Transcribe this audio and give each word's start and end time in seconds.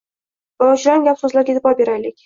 Yo‘lovchilarning 0.63 1.07
gap-so‘zlariga 1.11 1.57
e’tibor 1.59 1.83
beraylik. 1.85 2.19